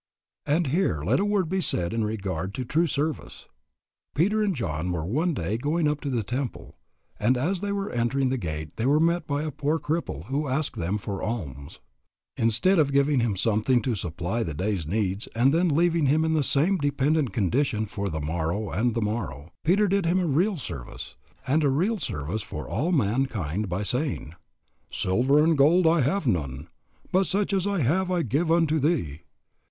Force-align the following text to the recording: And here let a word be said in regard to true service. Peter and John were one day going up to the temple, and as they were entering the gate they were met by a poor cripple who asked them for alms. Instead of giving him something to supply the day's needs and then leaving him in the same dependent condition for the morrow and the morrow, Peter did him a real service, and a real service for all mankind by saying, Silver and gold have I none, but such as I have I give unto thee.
And 0.47 0.65
here 0.65 1.03
let 1.03 1.19
a 1.19 1.25
word 1.25 1.47
be 1.47 1.61
said 1.61 1.93
in 1.93 2.03
regard 2.03 2.55
to 2.55 2.65
true 2.65 2.87
service. 2.87 3.47
Peter 4.15 4.41
and 4.41 4.55
John 4.55 4.91
were 4.91 5.05
one 5.05 5.35
day 5.35 5.59
going 5.59 5.87
up 5.87 6.01
to 6.01 6.09
the 6.09 6.23
temple, 6.23 6.75
and 7.19 7.37
as 7.37 7.61
they 7.61 7.71
were 7.71 7.91
entering 7.91 8.29
the 8.29 8.37
gate 8.39 8.77
they 8.77 8.87
were 8.87 8.99
met 8.99 9.27
by 9.27 9.43
a 9.43 9.51
poor 9.51 9.77
cripple 9.77 10.25
who 10.25 10.47
asked 10.47 10.75
them 10.75 10.97
for 10.97 11.21
alms. 11.21 11.81
Instead 12.35 12.79
of 12.79 12.91
giving 12.91 13.19
him 13.19 13.35
something 13.37 13.79
to 13.83 13.93
supply 13.93 14.41
the 14.41 14.55
day's 14.55 14.87
needs 14.87 15.27
and 15.35 15.53
then 15.53 15.69
leaving 15.69 16.07
him 16.07 16.25
in 16.25 16.33
the 16.33 16.41
same 16.41 16.77
dependent 16.77 17.31
condition 17.31 17.85
for 17.85 18.09
the 18.09 18.19
morrow 18.19 18.71
and 18.71 18.95
the 18.95 19.01
morrow, 19.03 19.51
Peter 19.63 19.87
did 19.87 20.07
him 20.07 20.19
a 20.19 20.25
real 20.25 20.57
service, 20.57 21.15
and 21.45 21.63
a 21.63 21.69
real 21.69 21.97
service 21.99 22.41
for 22.41 22.67
all 22.67 22.91
mankind 22.91 23.69
by 23.69 23.83
saying, 23.83 24.33
Silver 24.89 25.43
and 25.43 25.55
gold 25.55 25.85
have 25.85 26.27
I 26.27 26.31
none, 26.31 26.69
but 27.11 27.27
such 27.27 27.53
as 27.53 27.67
I 27.67 27.81
have 27.81 28.09
I 28.09 28.23
give 28.23 28.51
unto 28.51 28.79
thee. 28.79 29.21